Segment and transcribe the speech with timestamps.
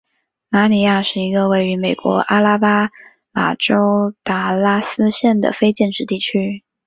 [0.49, 2.89] 马尼拉是一个位于美国阿拉巴
[3.31, 6.63] 马州达拉斯县的非建制地区。